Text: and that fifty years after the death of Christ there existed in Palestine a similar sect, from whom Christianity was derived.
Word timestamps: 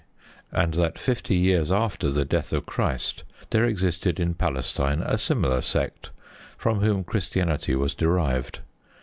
and 0.51 0.73
that 0.73 0.97
fifty 0.97 1.35
years 1.35 1.71
after 1.71 2.09
the 2.09 2.25
death 2.25 2.51
of 2.53 2.65
Christ 2.65 3.23
there 3.51 3.65
existed 3.65 4.19
in 4.19 4.33
Palestine 4.33 5.03
a 5.05 5.19
similar 5.19 5.61
sect, 5.61 6.09
from 6.57 6.79
whom 6.79 7.03
Christianity 7.03 7.75
was 7.75 7.93
derived. 7.93 8.61